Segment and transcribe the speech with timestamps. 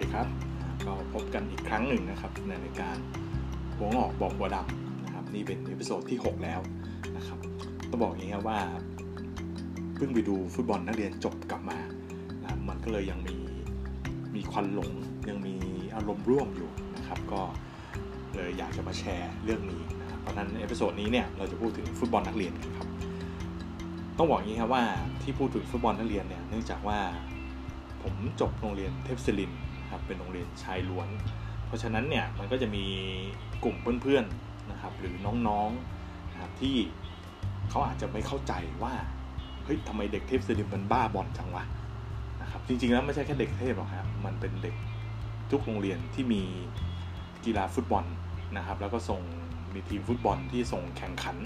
[0.00, 0.28] ดีครับ
[0.86, 2.96] ก็พบกันอีกครั้งหนึ่งนะครับ ในรายการ
[3.76, 6.60] หัวหงอกบอกหัวดำนะครับ นี่เป็น episode ที่ 6 แล้ว
[7.16, 7.38] นะครับ
[7.90, 8.60] ต้องบอกอย่างนี้ครับว่า
[9.94, 11.78] เพิ่งไปดูฟุตบอลนักเรียนจบกลับมา
[12.42, 13.36] นะมันก็เลยยังมี
[14.34, 14.90] มีควันหลง
[15.28, 15.54] ยังมี
[15.94, 17.40] อารมณ์ร่วมอยู่นะครับ ก็
[18.34, 22.88] เลยอยากจะมาแชร์เรื่องนี้นะครับเพราะนั้น episode นี้เนี่ยเราจะพูดถึงฟุตบอลนักเรียนกันครับ
[24.18, 24.84] ต้องบอกอย่างนี้ครับว่า
[25.22, 26.98] ที่พูดถึงฟุตบอลนักเรียนเนี่ยเนื่องจากว่า
[28.02, 29.52] ผมจบโรงเรียนเทพศิริน
[29.90, 31.08] ครับเป็นโรงเรียนชายล้วน
[31.66, 32.84] เพราะฉะนั้นเนี่ยมันก็จะมี
[33.64, 35.14] กลุ่มเพื่อนๆนะครับหรือ
[35.48, 36.76] น้องๆนะครับที่
[37.70, 38.94] เขาอาจจะไม่เข้าใจว่า
[39.64, 41.64] เฮ้ยทำไมเด็กเทพศิริมันบ้าบอลจังวะ
[42.42, 44.74] นะครับจริงๆแล้วไม่ใช่แค่เด็กเทพหรอกครับมันเป็นเด็ก
[45.50, 46.42] ทุกโรงเรียนที่มี
[47.44, 48.04] กีฬาฟุตบอล
[48.56, 49.20] นะครับแล้วก็ส่ง
[49.74, 51.36] มีทีมฟุตบอลที่ส่งแข่งขัน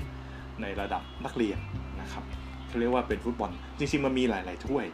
[0.63, 1.59] ในระดับนักเรียน
[2.01, 2.24] นะครับ
[2.66, 4.85] เขาเรียกว่าเป็นฟุตบอลจริงๆมันมีหลาย ๆ ถ้วย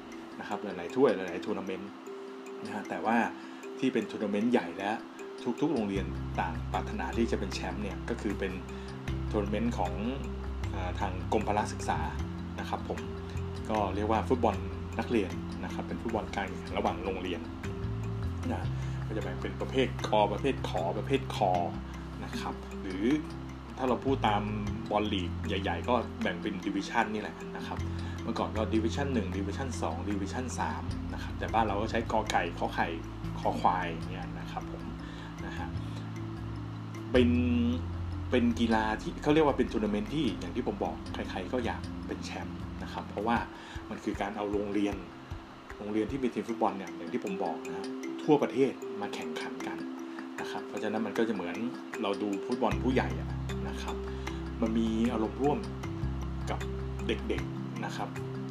[0.40, 1.90] นะครับหลายๆถ้วยหลายๆทัวร์นาเมนต์
[2.64, 3.16] นะฮะแต่ว่า
[3.80, 4.90] ที่เป็นทัวร์นาเมนต์ใหญ่และ
[5.60, 6.06] ทุกๆ โรงเรียน
[6.40, 8.52] ต่างปรารถนาที่จะเป็นแชมป์เนี่ยก็คือเป็น
[9.30, 9.92] ทัวร์นาเมนต์ของ
[10.74, 11.98] อทางกรมพละศึกษา
[12.60, 12.98] นะครับผม
[13.70, 14.56] ก็เรียกว่าฟุตบอล
[14.98, 15.30] นักเรียน
[15.64, 17.40] นะครับเป็นฟุตบอลการแข่งขันระหว่างโรงเรียน
[18.52, 18.62] นะ
[19.06, 21.52] ก็จะแบ่งเป็นประเภทคอประเภทขอประเภทคอ
[22.24, 23.04] นะครับหรือ
[23.78, 24.42] ถ้าเราพูดตาม
[24.90, 27.78] บอลลีกใหญ่ ๆ ก็แบ่งเป็นดิวิชันนี่แหละนะครับ
[28.22, 30.44] เมื่อก่อนก็ดิวิชัน1ดิวิชัน2ดิวิชัน
[30.78, 32.88] 3นะครับแต่บ้านเราก็ใช้กอไก่ขอไข่
[33.40, 34.84] คอควายเนี่ยนะครับผม
[35.46, 35.68] นะฮะ
[37.12, 37.28] เป็น
[38.30, 43.36] เป็นกีฬาที่เขาเรียกว่าเป็นทัวร์นาเมนต์ที่อย่างที่ผมบอกใครๆก็อยากเป็นแชมป์นะครับ เพราะว่า
[43.90, 44.96] มันคือการเอาโรงเรียน
[45.78, 47.86] โรงเรียนที่มีทีมฟุตบอลเนี่ยอย่างที่ผมบอกนะ
[48.22, 49.78] ทั่วประเทศมาแข่งขันกัน
[50.40, 51.56] นะครับเพราะฉะนั้นมันก็จะเหมือน
[52.02, 53.08] เราดูฟุตบอลผู้ใหญ่
[53.68, 53.96] นะครับ
[54.60, 55.58] มันมีอารมณ์ร่วม
[56.50, 56.58] กับ
[57.06, 58.08] เด็กๆนะครับ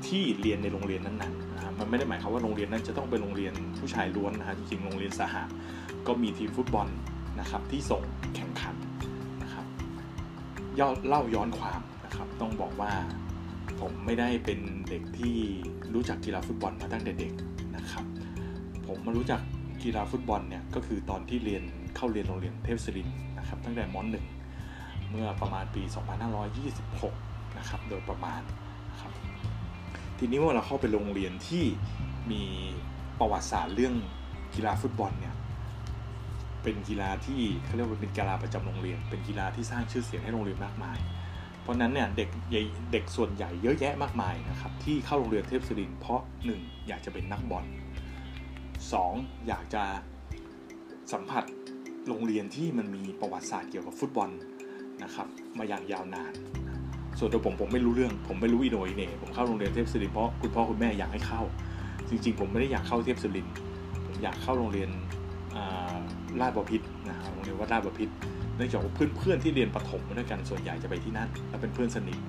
[0.08, 5.44] ที่เรียนในโรงเรียนนั้นๆนะครับมันไม่ได้หมายความว่าโรงเรียนนั้นจะต้องเป็นโรงเรียนผู้ชายล้วนนะฮะจริงๆโรงเรียนสหะ
[6.08, 6.88] ก็มีทีมฟุตบอล
[7.40, 8.02] นะครับที่ส่ง
[8.36, 8.76] แข่งขัน
[9.44, 9.66] นะครับ
[10.80, 12.94] ย่อเล่าย้อนความนะครับต้องบอกว่า
[13.80, 14.60] ผมไม่ได้เป็น
[14.90, 15.36] เด็กที่
[15.94, 17.34] รู้จักกีฬาฟุตบอลมาตั้งแต่เด็ก
[17.76, 18.06] นะครับ
[18.88, 19.42] ผมมารู้จัก
[19.84, 21.64] กีฬาฟุตบอลเนี่ยก็คือตอนที่เรียน
[21.96, 23.98] เข้าเรียนโรงเรียนเทพศิรินทร์นะครับตั้งแต่ม
[24.54, 25.84] .1 เมื่อประมาณปี
[26.50, 28.42] 2526 นะครับโดยประมาณ
[28.92, 29.12] นะครับ
[30.22, 31.66] ทีนี้เมื่อเราเข้าไปโรงเรียนที่
[32.32, 32.44] มี
[33.20, 33.96] ประวัติศาสตร์เรื่อง
[34.56, 35.36] กีฬาฟุตบอลเนี่ย
[36.64, 41.00] เป็นกีฬาที่เขาเรียกว่าเป็นกีฬาประจำโรงเรียน เป็นกีฬาที่สร้างชื่อเสียงให้โรงเรียนมากมาย
[41.62, 42.30] เพราะนั้นเนี่ยเด็ก
[42.92, 46.22] เด็กส่วนใหญ่เยอะแยะมากมายนะครับที่เข้าโรงเรียนเทพศิรินเพราะ
[46.56, 46.88] 1.
[46.88, 47.66] อยากจะเป็นนักบอล
[48.76, 49.48] 2.
[49.48, 49.84] อยากจะ
[51.12, 51.44] สัมผัส
[52.08, 54.30] โรงเรียนที่มันมีประวัติศาสตร์เกี่ยวกับฟุตบอล
[55.04, 56.34] นะครับมาอย่างยาวนาน
[57.18, 61.42] ส่วนตัวผมผมไม่รู้เรื่อง ผมไม่รู้อีโนอีเน่ผมเข้าโรงเรียนเทพศิรินเพราะคุณพ่อคุณแม่อยากให้เข้า
[62.10, 63.48] จริง ๆ ผมไม่ได้อยากเข้าเทพศิริน
[64.06, 64.90] ผมอยากเข้าโรงเรียน
[66.42, 68.14] ราชบพิตรนะครับโรงเรียนวัดราชบพิตร
[68.56, 72.20] เนื่องจากว่าเพื่อนๆที่เรียนประถมมาด้วยกันส่วนใหญ่จะไปที่นั่นและเป็นเพื่อนสนิท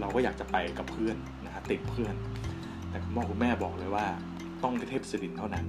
[0.00, 2.14] เราก็อยากจะไปกับเพื่อนนะฮะติดเพื่อน
[2.90, 4.06] แต่คุณพ่อคุณแม่บอกเลยว่า
[4.62, 5.64] ต้องเทพศิรินเท่านั้น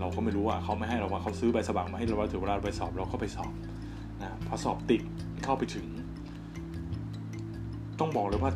[0.00, 3.52] เราก็ไม่รู้ว่าเขาไม่ให้เราว่าเขาซื้อใบสมัครมาให้เราว่าถึงเวลาไปสอบเราก็ไปสอบ
[4.20, 5.02] นะพอสอบติด
[5.44, 5.86] เข้าไปถึง
[8.00, 8.52] ต้องบอกเลยว่า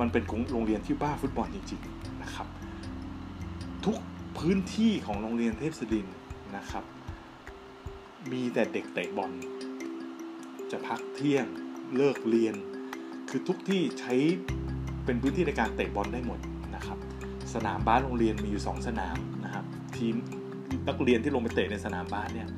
[0.00, 2.46] มันเป็นโรงเรียนที่บ้าฟุตบอลจริงๆนะครับ
[3.86, 3.98] ทุก
[4.38, 6.06] พื้นที่ของโรงเรียนเทพศิริน
[6.56, 6.84] นะครับ
[8.32, 9.32] มีแต่เด็กเตะบอล
[10.70, 11.46] จะพักเที่ยง
[11.96, 12.54] เลิกเรียน
[13.30, 14.14] คือทุกที่ใช้
[15.04, 16.38] เป็นพื้นที่ในการเตะบอลได้หมด
[16.74, 16.98] นะครับ
[17.54, 19.64] สนามบ้านโรงเรียนมีอยู่ 2 สนามนะครับ
[19.96, 20.14] ทีม
[20.88, 22.48] นักเรียนที่ลงไปเตะในสนามบ้านเนี่ย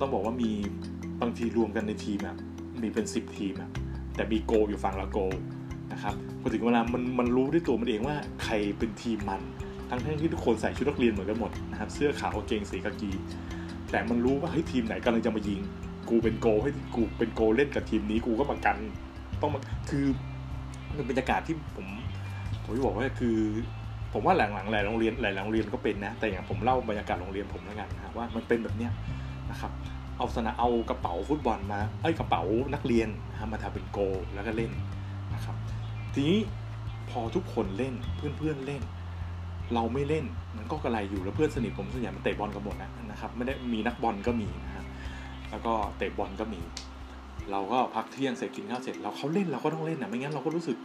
[0.00, 0.50] ต้องบอกว่ามี
[1.20, 2.36] บางทีรวมกันในทีมอะ
[2.82, 3.70] มีเป็น 10 ทีมอะ
[4.18, 5.18] แต่มีโกอยู่ฝั่งละโก
[5.92, 9.42] นะครับพอถึงเวลามันมันรู้ด้วยตัวมันเองว่าใครเป็นทีมมัน
[9.90, 13.10] ทั้งทั้งที่ทุกคนใส่ชุดนักเรียนเหมือนกันหมดนะครับเสื้อขาวกางเกงสีกากี
[13.90, 15.60] แต่มันรู้ว่าเฮ้ยทีมไหนกำลังจะมายิง
[16.08, 18.76] กูเป็นโกให้กูเป็นโกเล่นกับทีมนี้กูก็มากัน
[19.42, 20.04] ต้องมาคือ
[20.96, 21.86] มันบรรยากาศที่ผม
[22.64, 23.36] ผมจะบอกว่าคือ
[24.12, 28.92] ผมว่าหลังๆหลายโรงเรียนหลายโรงเรียนก็เป็นนะ แต่อย่างผมเล่าบรรยากาศโรงเรียนผมแล้วกันนะว่ามันเป็นแบบเนี้ย
[29.50, 29.72] นะครับ
[30.18, 32.42] เอาสนะเอากระเป๋าฟุตบอลมาเอ้ยกระเป๋า
[32.74, 33.08] นักเรียน
[33.52, 33.98] มาทำเป็นโก
[34.34, 34.70] แล้วก็เล่น
[35.34, 35.56] นะครับ
[36.14, 36.38] ทีนี้
[37.10, 38.82] พอทุกคนเล่นเพื่อนๆเล่น
[39.74, 40.24] เราไม่เล่น
[40.56, 44.86] มันก็กระไรอยู่แล้วเพื่อนสนิทผมส่วนใหญ่มันเตะบอลกันหมดนะนะครับไม่ได้มีนักบอลก็มีนะครับ
[45.50, 46.60] แล้วก็เตะบอลก็มี
[47.50, 50.76] เราก็พักเที่ยงเสร็จกินข้าวเสร็จเราเขาเล่นเราก็ต้องเล่นนะไม่งั้นเราก็รู้สึก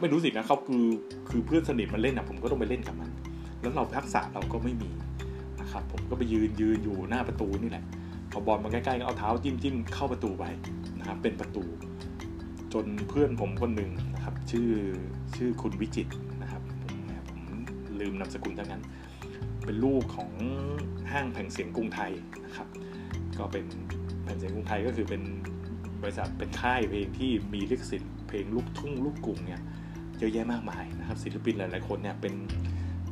[0.00, 0.86] ไม่รู้สินะเขาคือ
[1.28, 3.10] คือเพื่อนสนิทมันเล่นนะผมก็ต้องไปเล่นกับมัน
[3.60, 4.90] แล้วเราทักษะเราก็ไม่มี
[5.76, 7.84] นะครับ ผมก็ไปยืนยืนอยู่หน้าประตูนี่แหละ
[8.32, 10.44] พอบอลมาใกล้ๆก็เอาเท้าจิ้มจิ้มเข้าประตูไป
[10.98, 11.64] นะครับเป็นประตู
[12.72, 14.70] จนเพื่อนผมคนหนึ่งนะครับ ชื่อ
[15.36, 16.08] ชื่อคุณวิจิต
[16.42, 16.96] นะครับผม
[17.28, 17.40] ผม
[18.00, 18.82] ลืมนามสกุลทั้งนั้น
[19.64, 20.30] เป็นลูกของ
[21.10, 22.12] ห้างแผ่นเสียงกรุงไทย
[22.44, 22.68] นะครับ
[23.38, 23.64] ก็เป็น
[24.22, 25.22] แผ่นเสียงกรุงไทยก็คือเป็น
[26.02, 29.60] บริษัทเป็นค่ายเพลงที่มีลิขสิทธิ์เพลงลูกทุ่งลูกกรุงเนี่ย
[30.18, 32.34] เยอะแยะมากมายนะครับศิลปินหลายๆคนเนี่ยเป็น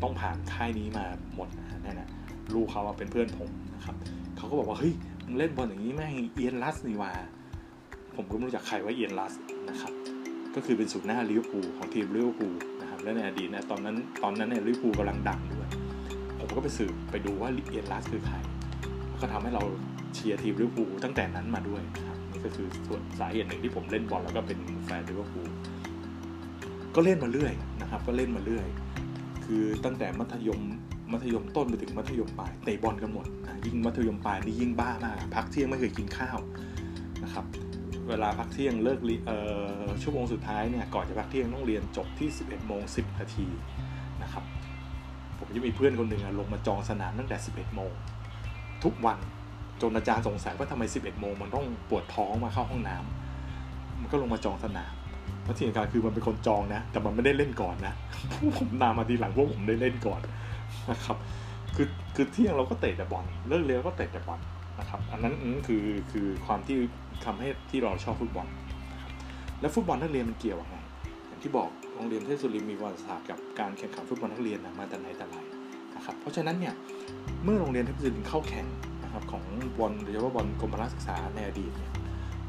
[0.03, 2.09] ต้องผ่านค่ายนี้มาหมดนะนั่นนะ
[2.55, 3.97] ลูกเขาเป็นเพื่อนผมนะครับ
[4.37, 4.93] เขาก็บอกว่าเฮ้ย
[5.25, 7.13] มึงเล่นบอลอย่างนี้แม่งเอียน รัช นี่หว่า
[8.17, 9.33] ผมก็ไม่รู้จักใครว่าเอียน รัช
[9.71, 9.93] นะครับ
[10.55, 15.69] ก็คือเป็นศูนย์หน้าลิเวอร์พูลของทีมลิเวอร์พูลนะครับและในอดีตนะตอนนั้นตอนนั้นเนี่ยลิเวอร์พูลกำลังดังด้วย
[16.39, 18.37] ผมก็ไปสืบไปดูว่าเอียน รัช คือใคร
[19.09, 19.63] แล้วก็ทำให้เรา
[20.15, 25.49] เชียร์ทีมลิเวอร์พูลตั้งแต่นั้นมาด้วยนะครับนี่ก็คือส่วนสาเหตุหนึ่งที่ผมเล่นบอลแล้วก็เป็นแฟนลิเวอร์พูล
[26.95, 28.67] ก็เล่นมาเรื่อยนะครับ ก็เล่นมาเรื่อย
[29.45, 30.61] คือตั้งแต่มัธยม
[31.13, 36.39] มัธยมต้นไปถึงมัธยมปลายเตะบอลกันหมดนะยิ่งมัธยมปลายนี่ยิ่งบ้ามากพักเที่ยงไม่เคยกินข้าว
[37.25, 37.45] นะครับ
[38.09, 38.99] เวลาพักเที่ยงเลิก
[40.03, 43.47] ชั่วโมงสุดท้ายเนี่ยก่อนจะพักเที่ยงต้องเรียนจบที่ 11โมง10นาที
[44.23, 44.45] นะครับ
[45.39, 47.93] ผมจะมีเพื่อนคนหนึ่งลงมาจองสนามตั้งแต่ 11โมง
[48.85, 49.19] ทุกวัน
[49.83, 54.93] จนอาจารย์สงสัยว่าทำไม 11โมงมันต้องปวดท้องมาเข้าห้องน้ำมันก็ลงมาจองสนาม
[55.43, 57.95] เพราะที่สำคัญคือมันเป็นคนจองนะ แต่มันไม่ได้เล่นก่อนนะ
[58.59, 60.21] ผมตามมาทีหลังพวกผมได้เล่นก่อน
[60.91, 61.17] นะครับ
[61.77, 64.41] คือคือเที่ยงเราก็เตะแต่บอลเลิกเรียนก็เตะแต่บอล
[64.79, 65.35] นะครับอันนั้น
[65.67, 66.77] คือคือความที่
[67.25, 68.47] ทำให้ที่เราชอบฟุตบอล
[68.93, 69.11] นะครับ
[69.61, 70.77] แล้วฟุตบอลนักเรียนมันเกี่ยวยังไง
[71.29, 75.37] อย่างที่บอกโรงเรียนเทพสุรินมีประวัติศาสตร์กับการแข่งขันฟุตบอลนักเรียนมาแต่ไหนแต่ไร
[75.97, 76.75] นะครับเพราะฉะนั้นเนี่ย
[77.45, 78.67] เมื่อโรงเรียนเทพสุรินเข้าแข่ง
[79.05, 79.45] นะครับของ
[79.79, 81.93] บอลโดยเฉพาะบอลกรมพละศึกษาในอดีตเนี่ย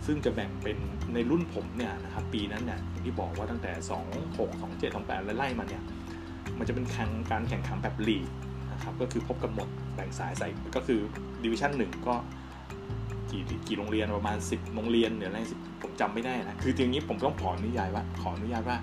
[0.05, 0.77] ซึ่งจะแบ่งเป็น
[1.13, 5.83] ในรุ่นผมเนี่ยนะครับปีนั้นเนี่ยที่บอกว่าตั้งแต่ 2 6 2 7 2 8และไล่มาเนี่ย
[6.59, 8.27] มันจะเป็นแข่งการแข่งขันแบบลีก
[8.71, 10.99] นะครับก็คือพบกันหมดแบ่งสายใส่ก็คือ
[11.43, 12.15] ดิวิชั่นหนึ่งก็
[13.29, 18.77] กี่กี่โรงเรียนประมาณ 10 โรงเรียนหรืออะไรสิผมจำไม่ได้นะคือทีนี้ผมต้องขออนุญาตว่าขออนุญาตว่า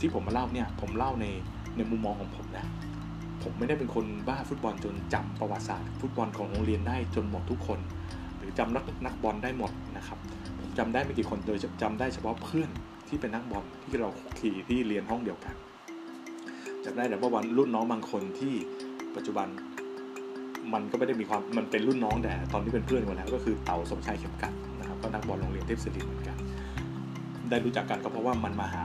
[0.00, 1.26] ที่ผมมาเล่าเนี่ยผมเล่าใน
[1.76, 2.66] ในมุมมองของผมนะ
[3.42, 7.80] ผมไม่ได้เป็นคนบ้าฟุตบอลจนจำประวัติศาสตร์ฟุตบอลของโรงเรียนได้จนหมดทุกคน
[8.38, 10.18] หรือจำนักนักบอลได้หมดนะครับ
[10.60, 12.70] ผมจำได้ไม่กี่คนโดยจำได้เฉพาะเพื่อน
[13.08, 14.08] ที่เป็นนักบอลที่เรา
[14.38, 15.54] ขี่ที่เรียนห้องเดียวกัน
[16.84, 18.54] จำได้แต่ว่าวันรุ่นน้องบางคนที่
[19.16, 19.46] ปัจจุบัน
[20.74, 26.36] มันก็ไม่ได้มีความมันเป็นรุ่นน้องแต่ตอนนี้เป็นเพื่อนกันแล้วก็คือเต่าสมชายเข็มกัดนะครับก็นักบอลโรงเรียนเทพศิริเหมือนกัน
[27.50, 28.84] ได้รู้จักกันก็เพราะว่ามันมาหา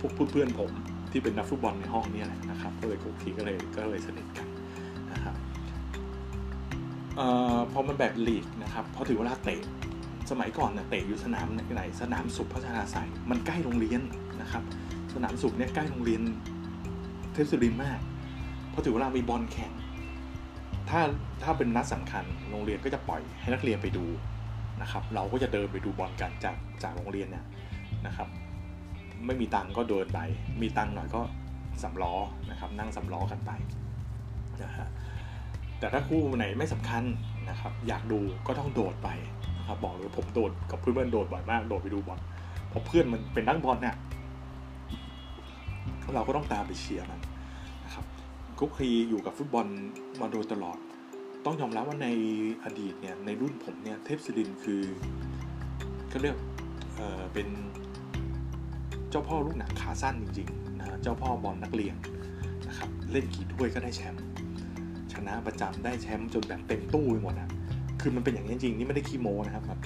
[0.00, 0.70] พวกเพื่อนผม
[1.12, 4.48] ที่เป็นนักฟุตบอลในห้องนี่แหละนะครับก็เลยคุกคีก็เลยก็เลยสนิทกัน
[5.12, 5.34] นะครับ
[7.18, 7.20] อ
[7.56, 9.60] อพอมันแบบลีกนะครับพอถึงเวลาเตะ
[10.30, 14.00] สมัยก่อนเนี่ยเตะอยู่สนามไหนสนามสุขพัฒนาสายมันใกล้โรงเรียน
[14.40, 14.62] นะครับ
[15.14, 16.22] สนามสุขเนี่ยใกล้โรงเรียน
[17.32, 18.00] เทพศิรินมาก
[18.72, 19.72] พอถึงเวลามีบอลแข่ง
[20.90, 21.00] ถ้า
[21.42, 24.04] ถ้าเป็นนัดสำคัญโรงเรียนก็จะปล่อยให้นักเรียนไปดู
[24.82, 27.44] นะครับ เราก็จะเดินไปดูบอลกันจากจากโรงเรียนเนี่ย
[28.06, 28.28] นะครับ
[29.26, 30.18] ไม่มีตังก็เดินไป
[30.62, 31.20] มีตังหน่อยก็
[31.82, 32.14] สำล้อ
[32.50, 33.50] นะครับนั่งสำล้อกันไป
[34.62, 34.88] นะฮะ
[35.78, 37.02] แต่ถ้าคู่ไหนไม่สำคัญ
[37.50, 39.08] นะครับอยากดูก็ต้องโดดไป
[39.58, 42.18] นะครับบอกเลยผมโดดกับเพื่อนๆโดดบ่อยมากโดดไปดูบอล
[42.68, 43.96] เพราะเพื่อนมันเป็นนักบอลเนี่ย
[46.14, 47.19] เราก็ต้องตามไปเชียร์มันะ
[48.60, 49.66] คุกคีอยู่กับฟุตบอล
[50.20, 50.78] มาโดยตลอด
[51.44, 52.08] ต้องยอมรับว่าใน
[52.64, 54.82] อดีตเนี่ยในรุ่นผมเนี่ยเทพศิรินคือ
[56.08, 56.36] เขาเรียก
[56.96, 57.48] เเป็น
[59.10, 61.96] เจ้าพ่อลูกหนังขาสั้นจริงๆนะเจ้าพ่อบอลนักเรียน
[62.68, 64.24] นะครับเล่นกี่ถ้วยก็ได้แชมป์
[65.12, 67.48] ชนะประจำได้แชมป์จนแบบเต็มตู้ไปหมดอะ
[68.00, 69.78] คือมันเป็นอย่างนี้จริงนี่ไม่ได้ขี้โม้นะครับ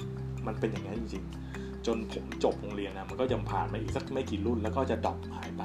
[0.47, 1.23] มันเป็นอย่างนี้จริง
[1.55, 5.63] ๆ จนผมจบโรงเรียนนะมันก็ยังผ่านมาอีกสักไม่กี่รุ่นแล้วก็จะดรอปหายไป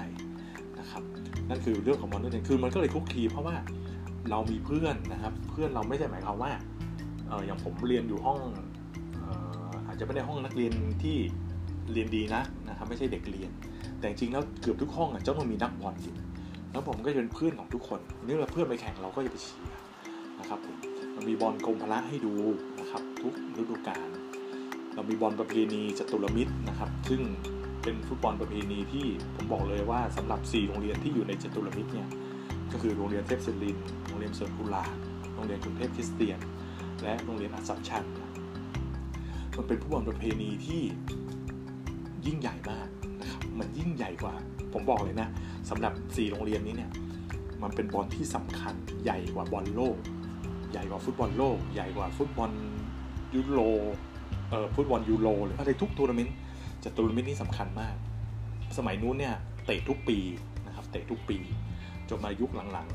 [0.80, 1.02] นะครับ
[1.50, 3.56] นั่นคือเรื่องของบอลนักเรียนคือมันก็เลยคุกคีเพราะว่า
[4.30, 6.52] เรามีเพื่อนนะครับ เพื่อนเราไม่ใช่หมายความว่า
[7.26, 8.38] เอออย่างผมเรียนอยู่ห้อง
[9.86, 11.16] อาจจะไม่ได้ห้องนักเรียนที่
[11.92, 13.50] เรียนดีนะนะครับไม่ใช่เด็กเรียน
[13.98, 16.14] แต่จริงแล้วเกือบทุกห้องอะจะต้องมีนักบอลอยู่
[16.72, 19.80] แล้วผมก็จะเป็นเพื่อนของทุกคนนี่เราเพื่อนไปแข่งเราก็จะไปเชียร์
[20.40, 20.76] นะครับผม
[21.12, 22.34] เรามีบอลกรมพละให้ดู
[22.80, 24.08] นะครับ ทุกฤดูกาล
[24.94, 27.20] เรามีบอลประเพณีจตุรมิตรนะครับ ซึ่ง
[27.82, 32.08] เป็นฟุตบอลประเพณีที่ผมบอกเลยว่าสำหรับ 4 โรงเรียนที่อยู่ในจตุรมิตรเนี่ย
[32.72, 33.76] ก็คือโรงเรียนเทพศิรินทร์
[34.06, 34.84] โรงเรียนสวนกุหลาบ
[35.34, 36.38] โรงเรียนกรุงเทพคริสเตียน
[37.02, 38.04] และโรงเรียนอัสสัมชัญ
[39.56, 40.82] มันเป็นฟุตบอลประเพณีที่
[42.26, 42.88] ยิ่งใหญ่มาก
[43.20, 44.34] นะครับมันยิ่งใหญ่กว่า
[44.72, 45.28] ผมบอกเลยนะ
[45.70, 46.90] สำหรับ 4 โรงเรียนนี้เนี่ย
[47.62, 49.96] มันเป็นบอลที่สำคัญใหญ่กว่าบอลโลก
[50.72, 52.50] ใหญ่กว่าฟุตบอลโลก ใหญ่กว่าฟุตบอล
[53.34, 53.60] ยูโร
[54.50, 56.36] เอ่อฟุตบอลยูโรหรืออะไรทุกทัวร์นาเมนต์
[56.84, 57.94] จะทัวร์นาเมนต์นี่สำคัญมาก
[58.78, 59.34] สมัยนู้นเนี่ย
[59.66, 60.18] เตะทุกปี
[60.66, 61.38] นะครับเตะทุกปี
[62.08, 62.90] จนมายุคหลัง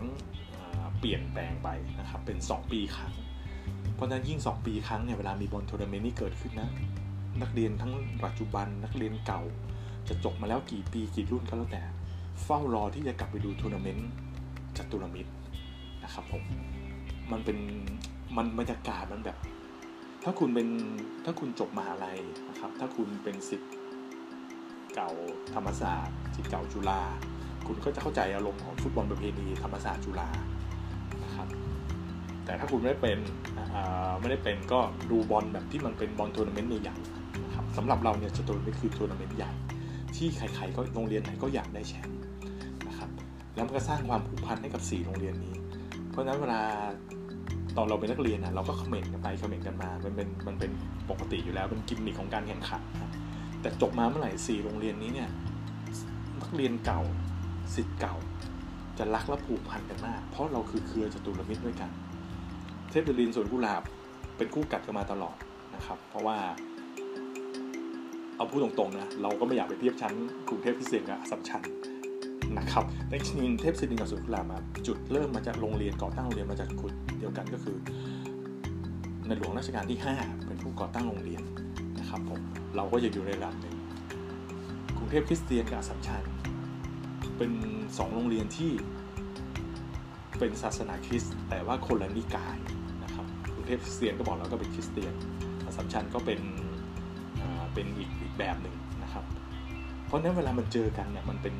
[0.48, 3.14] ๆเปลี่ยนแปลงไปนะครับเป็น 2 ปีครั้ง
[3.96, 6.70] เพราะฉะนั้นยิ่ง 2 ปีครั้งเนี่ยเวลามีบอลทัวร์นาเมนต์นี่เกิดขึ้นนะ
[7.42, 7.94] นักเรียนทั้ง
[8.26, 9.42] ปัจจุบันนักเรียนเก่า
[10.08, 11.84] จะจบมาแล้วกี่ปีกี่รุ่นก็แล้วแต่
[12.44, 14.10] เฝ้ารอที่จะกลับไปดูทัวร์นาเมนต์
[14.78, 15.32] จตุรมิตร
[16.04, 16.44] นะครับผม
[17.32, 17.58] มันเป็น
[18.38, 19.38] มันบรรยากาศมันแบบ
[20.28, 20.68] ถ้าคุณเป็น
[21.26, 23.72] ถ้าคุณจบมหาลัยนะครับ ถ้าคุณเป็นสิทธิ์
[24.96, 25.12] เก่า
[25.54, 27.02] ธรรมศาสตร์สิทธิ์เก่าจุฬา
[27.68, 30.30] คุณก็จะเข้าใจอารมณ์ของฟุตบอลประเพณีธรรมศาสตร์จุฬา
[31.24, 31.48] นะครับ
[32.46, 33.20] แต่ถ้าคุณไม่ได้เป็น
[34.22, 34.80] ไม่ได้เป็นก็
[35.12, 39.52] ดูบอลแบบที่มันเป็นบอลทัวร์นาเมนต์ใหญ่ๆนะครับสำหรับเราเนี่ยจตุรมิตรคือทัวร์นาเมนต์ใหญ่
[40.16, 42.20] ที่ใครๆก็โรงเรียนไหนก็อยากได้แชมป์
[42.88, 43.10] นะครับ
[43.56, 45.56] แล้วมันก็สร้างความผูกพันให้กับ 4 โรงเรียนนี้
[46.10, 46.62] เพราะฉะนั้นเวลา
[47.78, 50.72] ตอนเราเป็นนักเรียนนะเราก็คอมเมนต์กันไปคอมเมนต์กันมามันเป็นมันเป็น
[51.10, 53.12] ปกติอยู่แล้วเป็นกิมมิคของการแข่งขันนะ
[53.62, 55.30] แต่จบมาเมื่อไหร่4โรงเรียนนี้เนี่ย
[56.42, 57.02] นักเรียนเก่า
[57.76, 58.16] สิทธิ์เก่า
[58.98, 61.90] จะรักและผูกพันกันมาก เพราะเราคือเครือจตุรมิตรด้วยกัน
[62.90, 63.82] เทพเดลินสวนกุหลาบ
[64.38, 65.36] เป็นคู่กัดกันมาตลอด
[65.76, 66.38] นะครับ เพราะว่า
[68.38, 70.14] เอาพูดตรงๆนะเราก็ไม่อยากไปเทียบชั้น
[70.50, 71.62] กรุงเทพพิเศษกับสัมชัน
[72.58, 74.54] นะครับในจริงเทพศิรินกับสุนทราม
[74.88, 77.78] จุดเริ่มมาจากโรงเรียนก่อตั้งโรงเรียนมาจากคุดเดียวกันก็คือ
[79.28, 81.44] ในหลวงรัชกาลที่ 5 เป็นผู้ก่อตั้งโรงเรียน
[82.00, 82.40] นะครับผม
[82.76, 83.76] เราก็จะอยู่ในระดับหนึ่ง
[84.98, 86.24] กรุงเทพคริสเตียนกับสัมชัน
[87.38, 87.52] เป็น
[87.98, 88.72] สองโรงเรียนที่
[90.40, 92.58] เป็นศาสนาคริสต์แต่ว่าคนละนิกาย
[93.04, 95.14] นะครับกรุงเทพคริสเตียนก็บอกแล้วก็เป็นคริสเตียน
[95.78, 96.42] สัมชันก็เป็น
[97.74, 99.24] เป็นอีกอีกแบบหนึ่งนะครับ
[100.06, 101.54] เพราะนั้นเวลามันเจอกันเนี่ยมันเป็น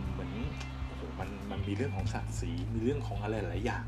[1.20, 3.84] มันมันมีเรื่องของศักดิ์ศรีมีเรื่องของอะไรหลายอย่าง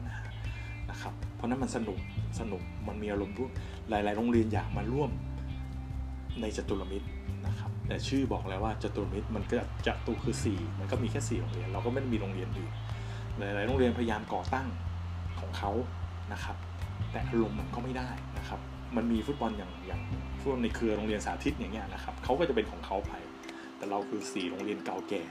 [0.90, 2.00] นะครับ เพราะนั้นมันสนุก
[2.40, 3.52] สนุกมันมีอารมณ์ร่วม
[3.90, 5.10] หลาย ๆ โรงเรียนอยากมาร่วม
[6.42, 7.08] ในจตุรมิตร
[7.48, 9.56] นะครับ แต่ชื่อบอกแล้วว่าจตุรมิตรมันก็
[9.88, 12.72] จตุคือ 4 มันก็มีแค่ 4 โรงเรียน เราก็ไม่ได้มีโรงเรียนอื่น
[13.38, 14.68] หลาย ๆ โรงเรียนพยายามก่อตั้ง
[15.40, 15.72] ของเขา
[16.34, 16.58] นะครับ
[17.12, 18.60] แต่อารมณ์มันก็ไม่ได้นะครับ
[18.96, 20.02] มันมีฟุตบอลอย่างอย่าง
[20.40, 23.14] ฟุตบอลในเครือโรงเรียนสาธิตอย่างเงี้ยนะครับเขาก็จะเป็นของเขาไป
[23.78, 25.24] แต่เราคือ 4 โรงเรียนเก่าแก่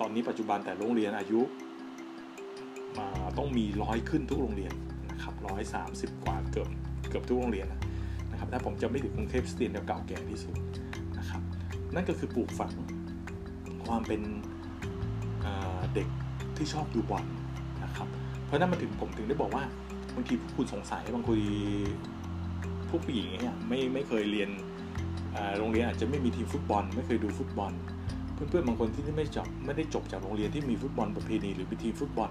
[0.00, 1.40] ตอนนี้ปัจจุบันแต่โรงเรียนอายุ
[2.98, 3.08] มา
[3.38, 4.72] ต้องมีร้อยขึ้นทุกโรงเรียน
[5.10, 6.68] นะครับร้อยสามสิบกว่าเกือบ
[7.08, 7.66] เกือบทุกโรงเรียน
[8.30, 10.54] นะครับถ้าผมจะไม่ถึงกรุงเทพสตีนเก่าแก่ที่สุด
[11.18, 11.42] นะครับ
[11.94, 12.72] นั่นก็คือปลูกฝัง
[13.86, 14.20] ความเป็น
[15.94, 16.08] เด็ก
[16.56, 17.24] ที่ชอบดูบอล
[17.84, 18.08] นะครับ
[18.44, 19.64] เพราะนั้นมาถึงผมถึงได้บอกว่า
[20.14, 21.38] บางทีคุณสงสัยบางที
[22.88, 24.50] พวกผู้หญิงเนี่ยไม่ไม่เคยเรียน
[25.58, 27.72] โรงเรียนอาจจะไม่มีทีมฟุตบอล ไม่เคยดูฟุตบอล
[28.34, 32.30] เพื่อนๆบางคนที่ไม่จบไม่ได้จบจากโรงเรียนที่มีฟุตบอลประเพณีหรือมีทีฟุตบอล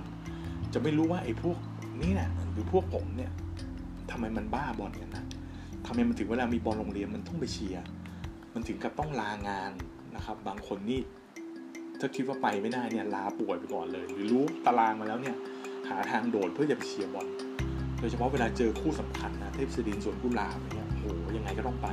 [0.73, 1.57] จะไม่รู้ว่าไอ้พวก
[2.01, 3.31] นี้เนี่ยหรือพวกผมเนี่ย
[4.11, 5.23] ทำไมมันบ้าบอลกันนะ
[5.85, 7.83] ทำไมมันถึงเวลามีบอลโรงเรียนมันต้องไปเชียร์
[8.53, 9.71] มันถึงกับต้องลางาน
[10.15, 10.99] นะครับ บางคนนี่
[11.99, 15.35] ถ้าคิดว่าไปไม่ได้เนี่ยลาป่วยไปก่อนเลย หรือรู้ตารางมาแล้วเนี่ย
[15.89, 17.27] หาทางโดดเพื่อจะไปเชียร์บอล
[17.99, 21.05] โดยเฉพาะเวลาเจอคู่สำคัญนะเทพศรินสวนกุหลาบเนี่ยโห
[21.37, 21.87] ยังไงก็ต้องไป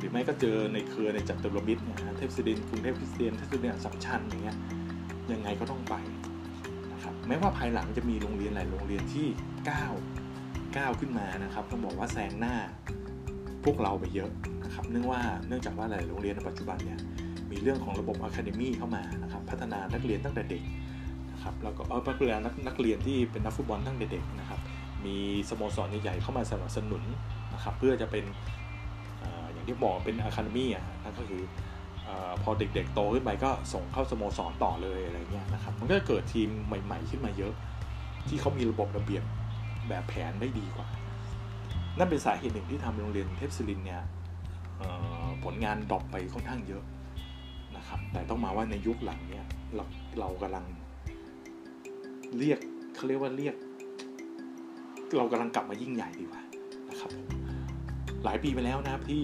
[0.00, 4.56] หรือไม่ก็เจอในเครือในจัตุรมิตรเนี่ยเทพศิรินกรุงเทพคริสเตียนเทพศิรินสัมชันอย่างเงี้ย
[5.32, 5.94] ยังไงก็ต้องไป
[6.92, 9.26] นะครับแม้ว่าภายหลังจะมีโรงเรียนหลายโรงเรียนที่
[9.70, 9.92] ก้าว
[10.76, 12.54] ก้าวขึ้นมานะครับต้องบอกว่าแซงหน้า
[13.64, 14.30] พวกเราไปเยอะ
[14.64, 16.98] นะครับเนื่องว่าเนื่องจากว่าหลายโรงเรียนในปัจจุบันเนี่ย
[17.50, 20.62] มีเรื่องของระบบ academy เข้ามานะครับพัฒนานักเรียนตั้งแต่เด็ก
[21.32, 24.60] นะครับแล้วก็เออนักเรียนนักนักเรียนที่เป็นนักฟุตบอลตั้งแต่เด็กนะครับ
[25.06, 25.16] มี
[25.50, 27.02] สโมสรใหญ่ๆเข้ามาสนับสนุน
[27.54, 28.24] นะครับเพื่อจะเป็น
[29.60, 31.42] อย่างที่บอกเป็น academy อะนั่นก็คือ
[32.42, 37.52] พอเด็กๆโตขึ้นไปก็ส่งเข้าสโมสรต่อเลยอะไรเงี้ยนะครับ มันก็เกิดทีมใหม่ ๆ ขึ้นมาเยอะ
[38.28, 39.24] ที่เขามีระบบระเบียบ
[39.88, 40.86] แบบแผนได้ดีกว่า
[41.98, 44.02] นั่นเป็นสาเหตุหนึ่งที่ทำโรงเรียนเทพศิรินทร์เนี่ย
[45.44, 46.82] ผลงาน drop ไปค่อนข้างเยอะ
[47.76, 49.84] นะครับ แต่ต้องมาว่าในยุคหลังเนี่ยเรา
[50.20, 50.64] เรากำลัง
[52.38, 52.58] เรียก
[52.94, 53.54] เขาเรียกว่าเรียก
[55.16, 56.42] เรากำลังกลับมายิ่งใหญ่ดีกว่า
[56.90, 57.10] นะครับ
[58.24, 59.22] หลายปีไปแล้วนะครับที่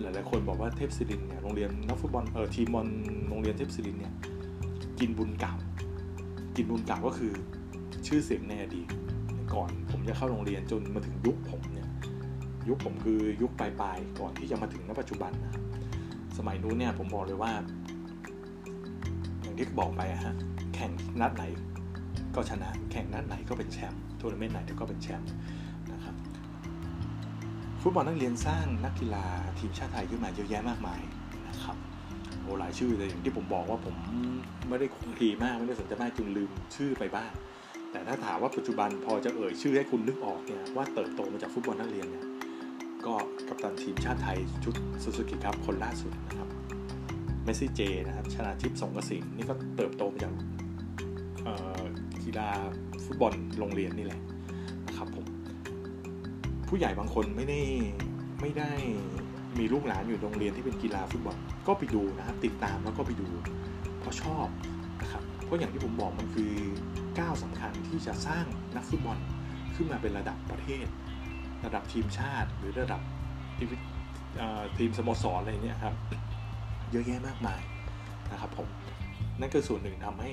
[0.00, 2.88] หลายๆคนบอกว่าเทพศิรินทร์เนี่ยโรงเรียนนักฟุตบอลเออทีมบอล
[3.28, 4.14] โรงเรียนเทพศิรินทร์เนี่ย
[5.00, 5.54] กินบุญเก่า
[6.56, 7.32] กินบุญเก่าก็คือ
[8.06, 8.88] ชื่อเสียงในอดีต
[9.54, 11.88] ก่อนผมจะเข้าโรงเรียนจนมาถึงยุคผมเนี่ย
[12.68, 15.54] ยุคผมคือยุคปลายๆก่อนที่จะมาถึงณปัจจุบันนะ
[16.38, 17.52] สมัยนู้นเนี่ยผมบอกเลยว่า
[19.42, 20.34] อย่างที่บอกไปฮะ
[20.74, 21.44] แข่งนัดไหน
[22.34, 25.30] ก็ชนะ แข่งนัดไหนก็เป็นแชมป์ทัวร์นาเมนต์ไหนก็เป็นแชมป์
[27.84, 29.24] ฟุตบอลนักเรียนสร้างนักกีฬา
[29.58, 31.00] ทีมชาติไทยขึ้นมาเยอะแยะมากมาย
[31.48, 31.76] นะครับ
[32.40, 33.94] โอ้หลายชื่อเลยอย่างที่ผมบอกว่าผม
[34.68, 37.32] ไม่ได้คงทีมากไม่ได้สนใจมากจนลืมชื่อไปบ้าง
[37.92, 42.26] แต่ถ้าถามว่าปัจจุบันพอจะเอ่ยชื่อให้คุณนึกออกเนี่ยว่าเติบโตมาจากฟุตบอลนักเรียนเนี่ย
[43.06, 43.14] ก็
[43.48, 46.48] กัปตันทีมชาติไทยชุดซูซูกิครับคนล่าสุดนะครับ
[47.44, 50.32] เมสซี่เจนะครับชนะทิพย์สงกระสิงนี่ก็เติบโตมาจาก
[52.24, 52.48] กีฬา
[53.04, 54.20] ฟุตบอลโรงเรียนนี่แหละ
[54.86, 55.26] นะครับผม
[56.74, 57.60] ผู้ใหญ่บางคนไม่ได้
[58.40, 58.70] ไม่ได้
[59.58, 61.36] มีลูกหลานอยู่โรงเรียนที่เป็นกีฬาฟุตบอล
[61.66, 63.28] ก็ไปดูนะครับ ติดตามแล้วก็ไปดู
[64.00, 64.46] เพราะชอบ
[65.02, 66.52] นะครับเพราะอย่างที่ผมบอกมันคือ
[67.20, 68.44] ก้าวสำคัญที่จะสร้าง
[68.76, 69.18] นักฟุตบอล
[69.74, 70.86] ขึ้นมาเป็นระดับประเทศ
[71.64, 73.00] ระดับทีมชาติ หรือระดับ
[74.76, 75.94] ทีมสโมสรอะไรเนี่ยครับ
[76.90, 77.62] เยอะแยะมากมาย
[78.32, 78.68] นะครับผม
[79.40, 80.32] นั่นคือส่วนหนึ่งทำให้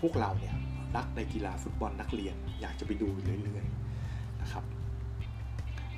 [0.00, 0.54] พวกเราเนี่ย
[0.96, 3.08] รักในกีฬาฟุตบอลนักเรียน อยากจะไปดู
[3.44, 4.64] เรื่อยๆนะครับ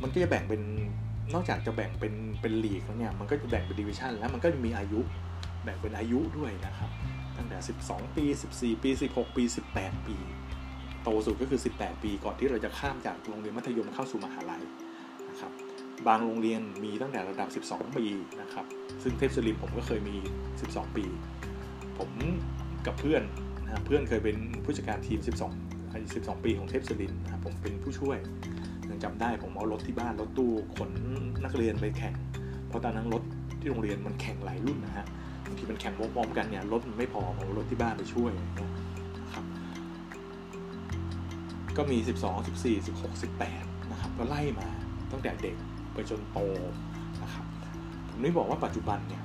[0.02, 0.62] มันก็จะแบ่งเป็น
[1.34, 5.00] นอกจากจะแบ่งเป็นเป็นลีกแล้วเนี่ยมันก็จะแบ่งเป็นดิวิชั่นแล้วมันก็จะมีอายุ
[5.64, 6.90] แบ่งเป็นอายุด้วยนะครับ
[7.36, 9.42] ตั้งแต่ 12 ปี 14 ปี 16 ปี
[9.74, 10.16] 18 ปี
[11.02, 14.62] โตสุดก็คือ 18 ปีก่อนที่เราจะข้ามจากโรงเรียนมัธยมเข้าสู่มหาลัย
[15.30, 15.52] นะครับ
[16.06, 18.04] บางโรงเรียนมีตั้งแต่ระดับ 12 ปี
[18.40, 18.64] นะครับ
[19.02, 20.16] ซึ่งเทพสลิมผมก็เคยมี
[20.56, 21.04] 12 ปี
[21.98, 22.10] ผม
[22.86, 23.22] กับเพื่อน
[23.64, 28.18] นะเพื่อนเคยเป็นผู้จัดการทีม 12 12 ปีของเทพสลินนะผมเป็นผู้ช่วย
[29.02, 30.90] จำได้ผมเอารถที่บ้านรถตู้ขน
[31.44, 32.14] นักเรียนไปแข่ง
[32.68, 33.22] เพราะตอนนั้นรถ
[33.60, 35.06] ที่โรงเรียนมันแข่งหลายรุ่นนะฮะ
[35.46, 38.30] บางทีมันแข่งพร้อมๆกันเนี่ยรถมันไม่พอผมเอารถที่บ้านไปช่วย
[39.22, 39.44] นะครับ
[41.76, 44.68] ก็มี 12 14 16 18นะครับก็ไล่มา
[45.12, 45.56] ตั้งแต่เด็ก
[45.94, 46.38] ไปจนโต
[47.22, 47.44] นะครับ
[48.08, 49.22] ผมนี่บอกว่าปัจจุบันเนี่ย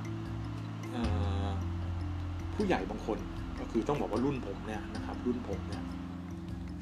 [2.54, 3.18] ผู้ใหญ่บางคน
[3.60, 5.82] ก็คือต้องบอกว่ารุ่นผมเนี่ยนะครับรุ่นผมเนี่ย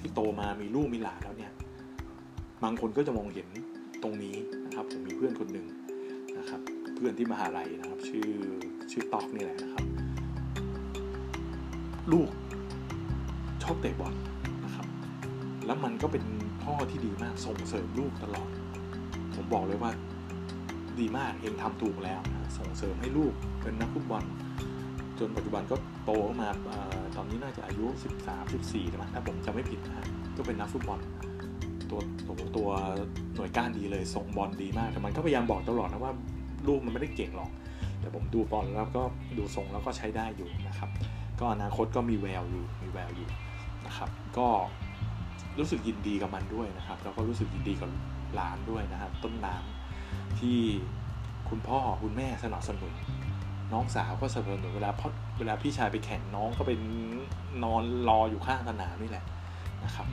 [0.00, 1.52] ที่โตมามีลูกมีหลานแล้วเนี่ย
[2.64, 3.48] บางคนก็จะมองเห็น
[4.02, 5.66] ตรงนี้นะครับผมมีเพื่อนคนหนึ่ง
[6.38, 6.60] นะครับ
[6.94, 8.28] เพื่อนที่มหาลัยนะครับ ชื่อ
[8.90, 9.84] ชื่อตอกนี่แหละนะครับ
[12.12, 12.28] ลูก
[13.62, 14.14] ชอบเตะบอล
[14.64, 14.86] นะครับ
[15.66, 16.24] แล้วมันก็เป็น
[16.62, 18.50] พ่อที่ดีมากส่งเสริมลูกตลอด
[19.34, 19.90] ผมบอกเลยว่า
[20.98, 24.22] ดีมากเองทำถูกแล้วนะส่งเสริมให้ลูกเป็นนักฟุตบอล
[25.18, 26.50] จนปัจจุบันก็โตขึ้นมา
[27.16, 27.86] ตอนนี้น่าจะอายุ
[28.24, 30.06] 13 14แล้วถ้าผมจะไม่ผิดนะ
[30.36, 31.00] ก็เป็นนักฟุตบอล
[32.38, 36.12] ตัวตัวตัวหน่วยก้านดีเลยส่งบอลดีมากแต่มันก็พยายามบอกตลอดนะว่า
[36.66, 37.50] ลูกมันไม่ได้เก่งหรอก
[38.00, 39.02] แต่ผมดูบอลแล้วก็
[39.38, 40.90] ดูทรงแล้วก็ใช้ได้อยู่นะครับ
[41.40, 43.28] ก็อนาคตก็มีแววอยู่มีแววอยู่
[43.86, 44.48] นะครับ ก็
[45.58, 47.90] รู้สึกยินดีกับมันด้วยนะครับ แล้วก็รู้สึกยินดีกับ
[48.34, 50.58] หลานด้วยนะครับ ต้นน้ำที่
[51.48, 52.92] คุณพ่อคุณแม่สนับสนุน
[53.72, 55.08] น้องสาวก็สนับสนุนเวลาพ่อ
[55.38, 56.80] เวลาพี่ชายไปแข่งน้องก็เป็น
[57.64, 59.24] นอนรออยู่ข้างสนามนี่แหละ
[59.84, 60.06] นะครับ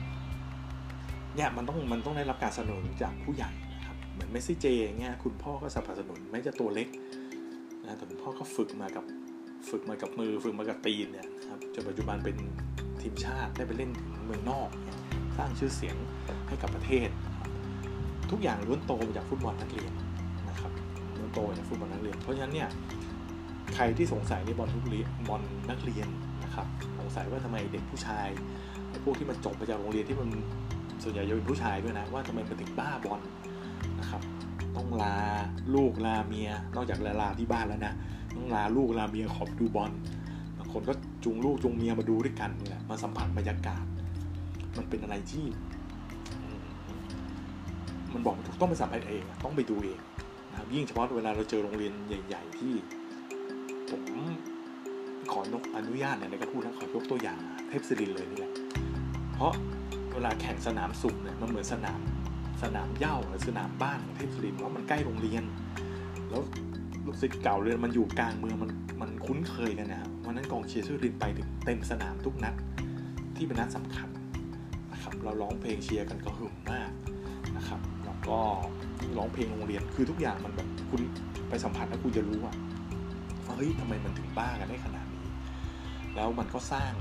[1.36, 4.66] เนี่ยมันต้องมันต้องได้รับการสนับสนุนจากผู้ใหญ่นะครับเหมือนเมสซี่เจ
[4.98, 6.88] เงี้ยคุณพ่อก็สนับสนุนแม้จะตัวเล็ก
[7.84, 9.04] นะแต่คุณพ่อก็ฝึกมากับ
[9.70, 12.36] ฝึกมากับมือฝึกมากับตีนเนี่ยครับจนปัจจุบันเป็น
[13.02, 13.90] ทีมชาติได้ไปเล่น
[14.26, 14.68] เมืองนอก
[15.36, 15.96] สร้างชื่อเสียง
[16.48, 17.08] ให้กับประเทศ
[18.30, 19.92] ทุกอย่างล้วนโตมาจากฟุตบอลนักเรียน
[20.48, 20.72] นะครับ
[21.18, 22.68] ล้วนโตมาจากฟุตบอลนักเรียน เพราะฉะนั้นเนี่ย
[23.74, 26.08] ใครที่สงสัยในบอลทุกเรียนบอลนักเรียน
[26.44, 26.66] นะครับ
[26.98, 28.28] สงสัยว่าทำไมเด็กผู้ชาย
[29.04, 30.28] พวกที่มันจบมาจากโรงเรียนที่มัน
[31.02, 33.20] ส่วนใหญ่จะเป็นผู้ชายด้วยนะ ว่าทำไมมันถึงบ้าบอล
[34.00, 34.22] นะครับ
[34.76, 35.16] ต้องลา
[35.74, 37.94] ลูกลาเมีย นอกจากลาลาที่บ้านแล้วนะ
[38.34, 39.90] ต้องลาลูกลาเมียขอบดูบอล
[40.58, 43.84] บางคนก็จูงลูกจูงเมียมาดูด้วยกันนี่แหละมาสัมผัสบรรยากาศ
[44.76, 45.46] มันเป็นอะไรที่
[48.12, 49.98] มันบอกถูกต้องไปสัมผัสเองต้องไปดูเอง
[50.50, 52.74] นะครับยิ่งเฉพาะเวลาเราเจอโรงเรียนใหญ่ ๆ ที่
[53.90, 54.02] ผม
[55.32, 57.38] ขอนกอนุญาตเนี่ยในกระพูดนะขอยกตัวอย่าง
[57.68, 58.52] เทพศิรินเลยนี่แหละ
[59.32, 59.52] เพราะ
[60.14, 62.00] เวลาแข่งสนามสุขเนี่ยมันเหมือนสนาม
[62.62, 65.44] สนามเย่าหรือสนามบ้านของเทพศิรินเพราะมันใกล้โรงเรียน
[66.30, 66.42] แล้ว
[67.06, 68.70] ลูกศิษย์เก่าเรียนมันอยู่กลางเมืองมัน
[69.00, 72.54] มันคุ้นเคยกันนะวันนั้นกองเชียร์ชื่อรินไปถึงเต็มสนามทุกนัด
[73.36, 74.08] ที่เป็นนัดสำคัญ
[74.92, 76.90] นะครับเราร้องเพลงเชียร์กันก็หึมมาก
[77.56, 78.38] นะครับแล้วก็
[79.16, 81.00] ร้องเพลงโรงเรียนคือทุกอย่างมันแบบคุณ
[81.48, 82.54] ไปสัมผัสแล้วคุณจะรู้ว่า
[83.56, 85.26] เฮ้ยทำไมมันถึงบ้ากันได้ขนาดนี้
[86.14, 86.92] แล้วมันก็สร้าง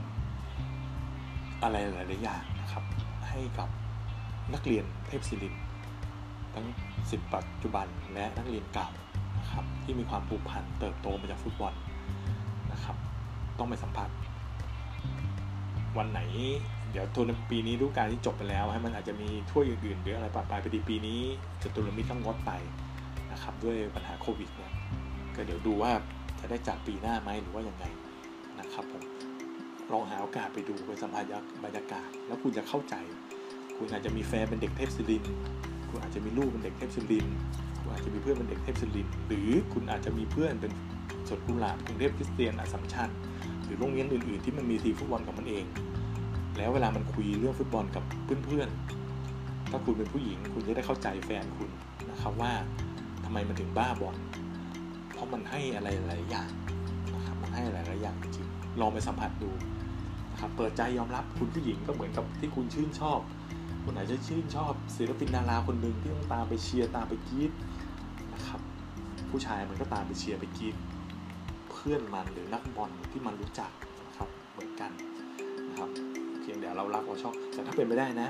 [1.64, 2.92] อะไรหลายๆอย่าง นะครับ
[3.30, 3.70] ให้กับ
[4.54, 5.56] นักเรียนเทพศิริน
[6.54, 6.66] ทั้ง
[7.12, 8.90] สิบปัจจุบันและนักเรียนเก่า
[9.38, 11.74] นะครับที่มีความผูกพันเติบโตมาจากฟุตบอล
[12.72, 12.96] นะครับ
[13.60, 14.10] ต้องไปสัมผัส
[15.98, 16.22] วันไหน
[16.92, 21.22] เดี๋ยวทัวร์นาปีนี้ดูการที่จบไปแล้วให้มันอาจจะมีถ้วยอื่นๆหรืออะไรปะปลายปีปีนี้
[21.62, 22.52] จะทัวร์นาเมนต์ต้องงดไป
[23.32, 24.72] นะครับด้วยปัญหาโควิดเนี่ย
[25.36, 25.92] ก็เดี๋ยวดูว่า
[26.40, 27.86] จะได้จัดปีหน้าไหมหรือว่ายังไง
[28.60, 29.11] นะครับผม
[29.94, 31.26] ลองหาโอกาสไปดูไปสัมผัส
[31.64, 32.96] บรรยากาศ แล้วคุณจะเข้าใจ
[33.78, 35.24] คุณอาจจะมีแฟนเป็นเด็กเทพศิริน
[35.90, 37.28] คุณอาจจะมีลูกเป็นเด็กเทพศิริน
[37.82, 40.72] คุณอาจจะมีเพื่อนเป็นเด็กเทพศิรินหรือคุณอาจจะมีเพื่อนเป็น
[41.30, 43.10] สดกุหลาบกรุงเทพคริสเตียนอัสสัมชัญ
[43.64, 45.66] หรือโรงเรียนอื่น ๆ ที่มันมีทีมฟุตบอลของมันเอง
[46.58, 48.04] แล้วเวลามันคุยเรื่องฟุตบอลกับ
[48.46, 51.70] เพื่อนๆถ้าคุณเป็นผู้หญิง คุณจะได้เข้าใจแฟนคุณ
[52.10, 52.54] นะครับว่า
[53.26, 54.18] ทำไมมันถึงบ้าบอล
[55.14, 56.50] เพราะมันให้อะไรหลายอย่าง
[57.16, 58.48] นะครับมันให้หลายๆอย่างจริง
[58.82, 59.52] ลองไปสัมผัสดู
[60.42, 63.20] นะครับเปิดใจยอมรับคุณผู้หญิงก็เหมือนกับที่คุณชื่นชอบ
[63.84, 67.52] คุณอาจจะชื่นชอบศิลปินดาราคนหนึ่งที่ต้องตามไปเชียร์ตามไปกรี๊ด
[68.34, 68.60] นะครับ
[69.30, 70.76] ผู้ชายมันก็ตามไปเชียร์ไปกรี๊ด
[71.72, 73.72] เพื่อนมันหรือนักบอลที่มันรู้จัก
[74.08, 74.92] นะครับเหมือนกัน
[75.70, 75.90] นะครับ
[76.42, 78.30] เพียงแต่เรารักเราชอบแต่ถ้าเป็นไม่ได้นะ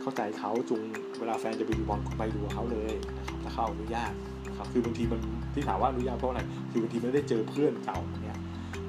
[0.00, 0.82] เข้าใจเขาจุง
[1.18, 4.12] เวลาแฟนจะไปดูบอลไปดูเขาเลยนะครับถ้าเขาอนุญาต
[4.48, 5.20] นะครับคือบางทีมัน
[5.54, 6.40] ที่ถามว่าอนุญาตเพราะอะไร
[6.70, 8.38] คือบางทีไม่ได้เจอเพื่อนเก่าเนี่ย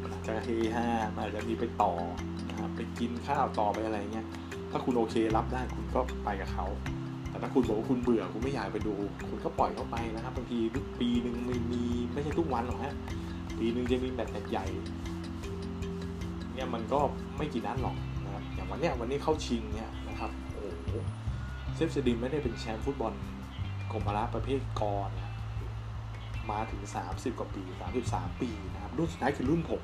[0.01, 1.93] มันอาจจะเฮฮามันอาจจะมีไปต่อ
[2.99, 4.25] กินข้าวต่อไปอะไรเงี้ย
[4.71, 6.67] ถ้าคุณโอเครับได้คุณก็ไปกับเขา
[7.29, 8.93] แต่ถ้าคุณบอกว่าคุณเบื่อคุณไม่อยากไปดู
[9.29, 10.59] คุณก็ปล่อยเขาไปนะครับบางที
[10.99, 12.95] ปีหนึ่งไม่มีไม่ใช่ทุกวันหรอกฮะ
[13.59, 14.65] ปีหนึ่งจะมีแมตช์ใหญ่
[16.53, 16.99] เนี่ยมันก็
[17.37, 20.95] ไม่กี่นัดหรอกนะครับอย่างวันเนี้ยวันนี้เข้าชิงเนี่ยนะครับโอ้โห
[21.75, 23.13] เซฟเซดิมไม่ได้เป็นแชมป์ฟุตบอล
[23.91, 25.31] กรมพละประเภทกรนะ
[26.51, 27.63] มาถึง 30 กว่าปี
[28.01, 29.83] 33 ปีนะครับรุ่นสุดท้ายคือรุ่นผม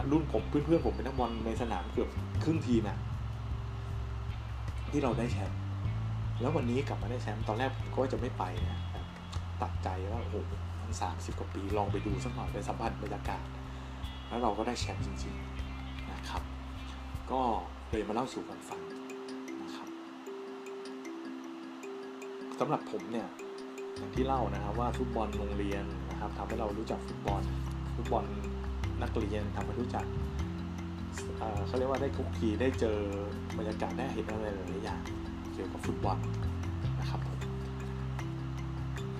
[0.00, 2.08] ะรุ่นผมเพื่อนๆผมเป็นนักบอลในสนามเกือบ
[2.44, 2.98] ครึ่งทีมนะ
[4.90, 5.60] ที่เราได้แชมป์
[6.40, 8.78] แล้ววันนี้กลับมาได้แชมป์ตอนแรกผมก็จะไม่ไปนะ
[9.62, 10.36] ตัดใจว่าโอ้โห
[10.80, 13.44] มันสามสิบกว่าปีลองไปดูสักหน่อยไปสัมผัสบรรยากาศ
[14.28, 16.42] แล้วเราก็ได้แชมป์จริงๆนะครับ
[17.32, 17.40] ก็
[17.90, 18.82] เลยมาเล่าสู่กันฟัง
[19.62, 19.88] นะครับ
[22.58, 23.28] สำหรับผมเนี่ย
[23.96, 27.42] อย่างที่เล่านะครับว่าฟุตบอลโรงเรียนนะครับทำให้เรารู้จักฟุตบอล
[27.96, 28.24] ฟุตบอล
[29.02, 30.04] นักเรียนทำให้รู้จัก
[31.66, 32.98] เขาเรียกว่าได้คุกคีได้เจอ
[33.58, 35.00] บรรยากาศได้เห็นอะไรหลายๆอย่าง
[35.52, 36.18] เกี่ยวกับฟุตบอล
[37.00, 37.38] นะครับผม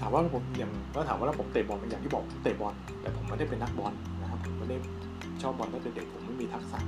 [0.00, 4.76] ถามว่าผมอย่างก็ถามว่าแล้วผมเตะบอลอย่างที่บอกเตะบอลแต่ผมไม่ได้เป็นนักบอลนะครับผมไม่ได้
[5.42, 6.78] ชอบบอลตั้งแต่เด็กผมไม่มีทักษะ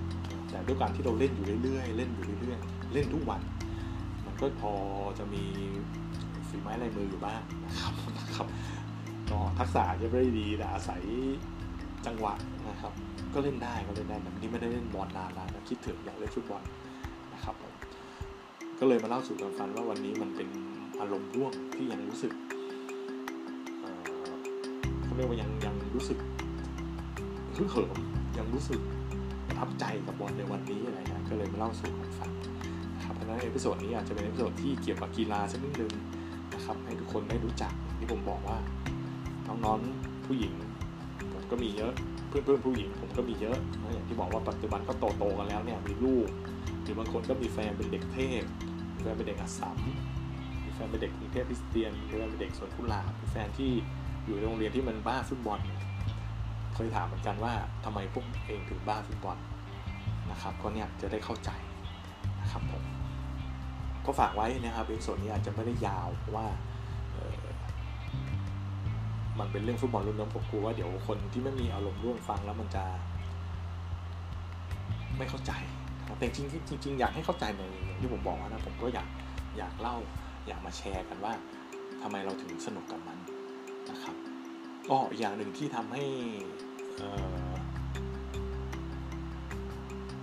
[0.51, 3.41] แต่ด้วยการที่เราเล่นอยู่เรื่อยๆเล่นอยู่เรื่อยๆเล่นทุกวัน
[4.27, 4.73] มันก็พอ
[5.19, 5.45] จะมี
[6.49, 8.47] ฝีไม้ลายมืออยู่บ้างนะครับนะครับ
[9.31, 11.03] ก็ทักษะจะไม่ได้ดีแต่อาศัย
[12.07, 12.35] จังหวะ
[12.69, 12.93] นะครับ
[13.35, 16.63] ก็เล่นได้ก็เล่นได้แต่นี่ไม่ได้เล่นบอลนานแล้วนะคิดถึงอยากเล่นฟุตบอล
[17.35, 17.75] นะครับผม
[18.79, 20.49] ก็เลยมาเล่าสู่กันฟังว่าวันนี้มันเป็น
[21.01, 22.33] อารมณ์ร่วมที่ยังรู้สึก
[25.03, 26.19] เขาเรียกว่ายังยังรู้สึก
[27.57, 27.97] ฮึกเหิม
[28.39, 28.81] ยังรู้สึก
[29.47, 32.31] ประทับใจกับบอลในวันนี้อะไรนะก็เลยมาเล่าสู่กันฟัง
[32.97, 35.93] นะครับเพราะฉะนั้น episode นี้อาจจะเป็น episode ที่เกี่ยวกับกีฬาสักนิดนึง
[36.55, 38.59] นะครับให้ทุกคนได้รู้จักที่ผมบอกว่า
[39.47, 40.53] น้องๆผู้หญิง
[41.53, 41.93] ก็มีเยอะ
[42.29, 43.59] เพื่อนๆผู้หญิงผมก็มีเยอะ
[43.93, 46.29] อย่างที่บอกว่าปัจจุบันก็โตๆกันแล้วเนี่ยมีลูก
[46.83, 48.43] หรือบางคนก็มีแฟนเป็นเด็กเทพ
[48.95, 49.79] มีแฟนเป็นเด็กอัสสัม
[50.65, 53.73] มีแฟนเป็นเด็กกรุงเทพคริสเตียนมีแฟนเป็นเด็กสวนกุหลาบมีแฟนที่
[54.25, 55.59] อยู่ในโรงเรียนที่มันบ้าฟุตบอล
[56.75, 57.53] เคยถามเหมือนกันว่า
[57.85, 59.37] ทำไมพวกเองถึงบ้าฟุตบอล
[60.31, 61.51] นะครับก็เนี่ยจะได้เข้าใจ
[62.43, 62.83] นะครับผม
[64.07, 66.47] ก็ฝากไว้นะครับ episode นี้อาจจะไม่ได้ยาวเพราะว่า
[69.39, 72.85] มันเป็นเรื่องฟุตบอลรุ่นน้องผมกลัวว่าเดี๋ยวคนที่ไม่มีอารมณ์ร่วมฟังแล้วมันจะ
[75.19, 75.53] ไม่เข้าใจ
[76.19, 79.09] แต่จริงจริงอยากให้เข้าใจในอย่างที่ผมบอกว่านะผมก็อยาก
[79.59, 79.97] อยากเล่า
[80.49, 81.33] อยากมาแชร์กันว่า
[82.03, 83.19] ทำไมเราถึงสนุกกับมัน
[83.91, 84.17] นะครับ
[84.89, 86.03] ก็อย่างหนึ่งที่ทำให้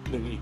[0.09, 0.41] หนึ่งอีก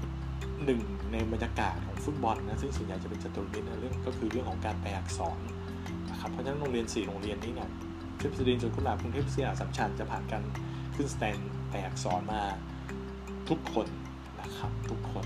[0.66, 0.80] หนึ่ง
[1.12, 5.40] ในบรรยากาศของฟุตบอลนะซึ่งส่วนใหญ่จะเป็นจตุรมิตรนะเรื่องก็คือเรื่องของการแปลอักษร
[6.12, 7.70] นะครับเพราะฉะนั้นโรงเรียน4โรงเรียนนี้เนี่ย
[8.18, 10.44] เทพศิรินจนกุหลาบกรุงเทพเสียสัมชันจะผ่านการ
[10.96, 11.38] ขึ้นสแตน
[11.70, 12.42] แปลอักษรมา
[13.50, 13.88] ทุกคน
[14.42, 15.26] นะครับทุกคน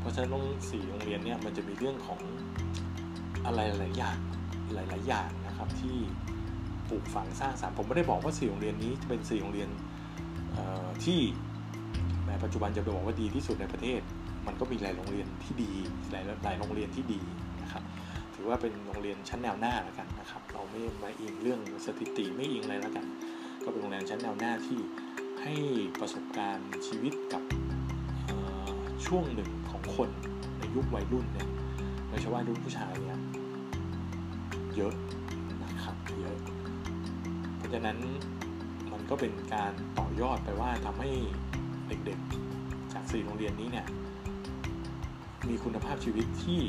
[0.00, 2.20] เพราะฉะนั้นโรงสี่โรงเรียนเนี่ยมันจะมีเรื่องของ
[3.46, 4.18] อะไรหลายอย่าง
[4.74, 5.96] หลาย ๆ อย่างนะครับที่
[6.88, 9.68] ปลูกฝังสร้างสรรค์ผมไม่ได้บอกว่าสี่โรงเรียนนี้จะเป็นสี่โรงเรียน
[11.04, 11.20] ที่
[12.26, 14.00] ในปัจจุบันจะบอกว่าดีที่สุดในประเทศ
[14.46, 15.72] มันก็มีหลายโรงเรียนที่ดี
[16.10, 17.20] หลายหลายโรงเรียนที่ดี
[18.40, 23.06] ถือว่าเป็นโรงเรียนชั้นแนวหน้าแล้วกันนะครับเราไม่มาอิงเรื่องสถิติไม่อิงอะไรแล้วกัน
[23.64, 24.80] ก็เป็นโรงเรียนชั้นแนวหน้าที่
[25.42, 25.54] ให้
[26.00, 27.42] ประสบการณ์ชีวิตกับ
[29.06, 30.10] ช่วงหนึ่งของคน
[30.58, 31.48] ในยุควัยรุ่นเนี่ย
[32.08, 33.18] โดยเฉพาะรุ่นผู้ชายเนี่ย
[34.76, 34.94] เยอะ
[35.64, 36.36] นะครับเยอะ
[37.56, 37.98] เพราะฉะนั้น
[38.92, 41.10] มันก็เป็นการต่อยอดไปว่าทำให้
[41.88, 43.86] เด็กๆจากสี่โรงเรียนนี้เนี่ย
[45.48, 46.60] มีคุณภาพชีวิตที่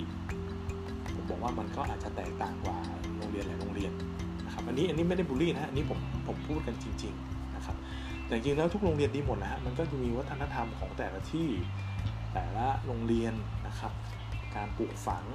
[1.41, 2.77] ว่ามันก็อาจจะแตกต่างกว่า
[3.17, 3.91] โรงเรียนหลายโรงเรียน
[4.45, 7.75] นะครับอันนี้อันนี้ไม่ได้บูลลี่นะอันนี้ผมผมพูดกันจริงๆนะครับ
[8.25, 11.47] แต่จริงแล้วทุกโรงเรียนดีหมดนะฮะมันก็จะมีวัฒนธรรมของแต่ละที่
[12.33, 13.33] แต่ละโรงเรียน
[13.67, 13.91] นะครับ
[14.55, 15.25] การปลูกฝัง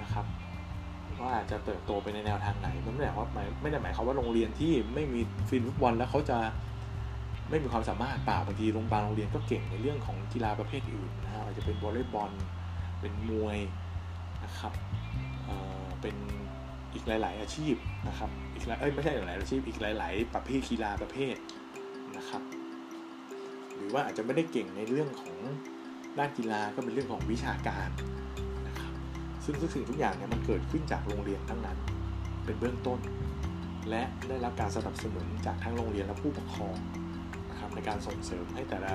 [0.00, 0.26] นะครับ
[1.20, 3.28] ว่าจะเติบโตไปในแนวทางไหนมันไม่ได้ว่า
[3.62, 6.38] ไม่ได้หมายความว่าโรงเรียนที่ไม่มีฟินฟุตบอลแล้วเขาจะ
[7.50, 12.32] ไม่มีความสามารถเปล่าบางทีโรงพยาบาลโรงเรียนก็เก่งในเรื่องของกีฬาประเภทอื่นนะฮะอาจจะเป็นวอลเลย์บอล
[13.00, 13.58] เป็นมวย
[14.44, 14.72] นะครับ
[16.00, 16.16] เป็น
[16.94, 17.74] อีกหลาย ๆ อาชีพ
[18.08, 21.36] นะครับอีกหลายเอ้ยไม่ใช่หลายอาชีพอีกหลาย ๆ ประเภทกีฬาประเภท
[22.16, 22.42] นะครับ
[23.76, 25.36] หรือว่าอาจจะไม่ได้เก่งในเรื่องของ
[26.18, 27.88] ด้านกีฬาก็เป็นเรื่องของวิชาการ
[28.66, 28.92] นะครับ
[29.44, 31.78] ซึ่งทุกสิ่งทุกอย่างเนี่ยมันเกิดขึ้นจากโรงเรียนทั้งนั้น
[32.44, 33.00] เป็นเบื้องต้น
[33.90, 36.76] และได้รับการสนับสนุนจากทั้งโรงเรียนและผู้ปกครอง
[37.50, 38.92] นะครับในการส่งเสริมให้แต่ละ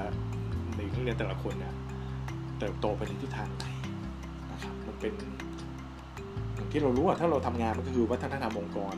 [0.77, 1.73] ในโรงเรียนแต่ละคนเนี่ย
[2.59, 3.65] เติบโตไปในทิศทางไหน
[4.51, 5.13] นะครับมันเป็น
[6.71, 8.95] ที่เรารู้ว่าถ้าเราทำงานมันก็คือวัฒนธรรมองค์กร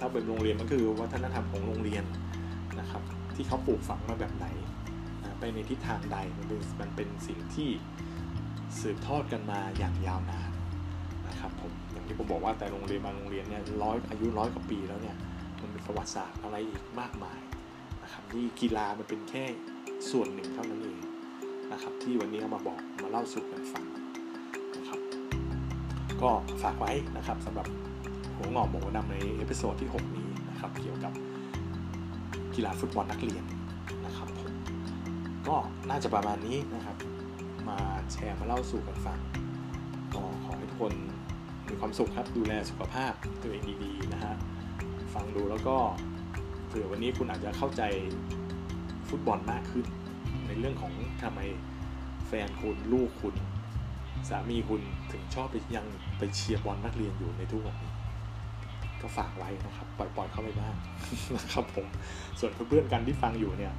[0.00, 2.04] ถ้าเป็นโรงเรียนมันคือวัฒนธรรมของโรงเรียน
[2.80, 3.02] นะครับ
[3.36, 4.46] ที่เขาปลูกฝังมาแบบไหน
[5.22, 7.70] นะไปในทิศทางใดมันเป็นมันเป็นสิ่งที่
[8.80, 10.50] สืบทอดกันมาอย่างยาวนาน
[11.28, 15.16] นะครับผมอย่างที่ผมบอกว่าแต่โรงเรียนบางโรงเรียนเนี่ยร้อยอายุร้อยกว่าปีแล้วเนี่ย
[15.60, 17.40] มันมีประวัติศาสตร์อะไรอีกมากมาย
[18.02, 19.44] นะครับที่กีฬามันเป็นแค่
[20.10, 20.98] ส่วนหนึ่งเท่านั้นเอง
[21.72, 23.91] นะครับที่วันนี้เอามาบอกมาเล่าสู่กันฟังน
[26.22, 26.30] ก็
[26.62, 27.66] ฝากไว้นะครับสำหรับ
[28.36, 31.12] หัวหงอกบอกหัวดำใน episode ที่ 6 นี้นะครับเกี่ยวกับ
[32.54, 33.44] กีฬาฟุตบอลนักเรียน
[34.06, 34.52] นะครับผม
[35.48, 35.56] ก็
[35.90, 36.96] น่าจะประมาณนี้นะครับ
[37.68, 37.78] มา
[38.12, 39.18] แชร์มาเล่าสู่กันฟัง
[40.14, 40.92] ก็ขอให้ทุกคน
[41.68, 44.34] มีความสุขครับดูแลสุขภาพตัวเองดีๆนะฮะ
[45.14, 45.76] ฟังดูแล้วก็
[46.66, 47.82] เผื่อวันนี้คุณอาจจะเข้าใจ
[49.08, 49.86] ฟุตบอลมากขึ้น
[50.46, 51.40] ในเรื่องของทำไม
[52.26, 53.34] แฟนคุณลูกคุณ
[54.28, 54.82] สามีคุณ
[55.12, 55.86] ถึงชอบไปยัง
[56.18, 57.92] ไปเชียร์บอลนักเรียนอยู่ในทุกวันนี้
[59.00, 60.74] ก็ฝากไว้นะครับ ปล่อยๆเข้าไปบ้าง
[61.36, 61.86] นะครับผม
[62.40, 63.74] ส่วนเพื่อนๆกันที่ฟังอยู่เนี่ย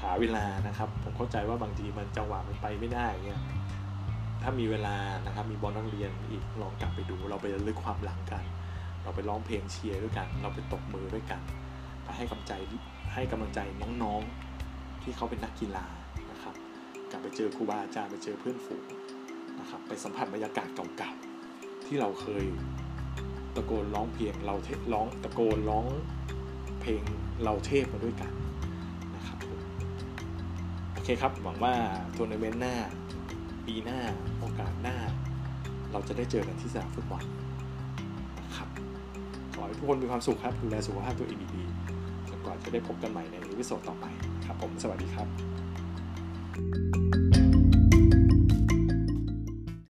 [0.00, 3.40] หาเวลานะครับ ผมเข้าใจว่าบางทีมันจังหวะมันไปไม่ได้เนี่ย
[4.42, 8.44] ถ้ามีเวลานะครับมีบอลนักเรียนอีกลองกลับไปดู เราไปลึกความหลังกัน
[9.02, 11.40] เราไปร้องเพลงเชียร์ด้วยกัน เราไปตบมือด้วยกัน
[12.04, 12.52] ไปให้กำลังใจ
[13.14, 13.60] ให้กำลังใจ
[14.02, 15.86] น้องๆที่เขาเป็นนักกีฬา
[17.16, 18.84] ลับไปเจอครูบาอาจารย์ไปเจอเพื่อนฝูง
[19.60, 22.44] นะครับไปสัมผัสบรรยากาศเก่าๆที่เราเคย
[23.54, 25.86] ตะโกนร้องเพลงเราเทร้องตะโกนร้อง
[26.80, 27.02] เพลง
[27.44, 28.32] เราเทพมาด้วยกัน
[29.16, 29.38] นะครับ
[30.92, 31.74] โอเคครับหวังว่า
[32.16, 32.74] ทัวร์นาเมนต์หน้า
[33.66, 34.00] ปีหน้า
[34.40, 34.96] โอกาสหน้า
[35.92, 37.22] เราจะได้เจอกันที่สนามฟุตบอล
[38.44, 38.68] นะครับ
[39.54, 44.06] ขอให้ทุกคนมีความสุขครับดูแลสุขภาพตัวเองดีๆจนกว่าจะได้พบกันใหม่ในวิดีโอต่อไป
[44.46, 45.28] ครับผมสวัสดีครับ
[46.56, 46.85] thank you